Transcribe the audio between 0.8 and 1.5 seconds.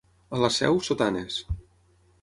sotanes.